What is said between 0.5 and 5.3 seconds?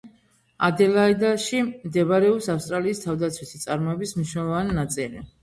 ადელაიდაში მდებარეობს ავსტრალიის თავდაცვითი წარმოების მნიშვნელოვანი ნაწილი.